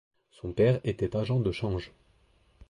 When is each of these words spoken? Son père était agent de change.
Son 0.31 0.51
père 0.51 0.81
était 0.83 1.15
agent 1.15 1.39
de 1.39 1.51
change. 1.51 1.91